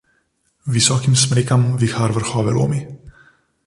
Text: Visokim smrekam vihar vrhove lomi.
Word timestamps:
Visokim 0.77 1.19
smrekam 1.25 1.69
vihar 1.85 2.17
vrhove 2.19 2.59
lomi. 2.61 2.85